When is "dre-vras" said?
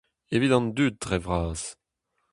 1.03-1.63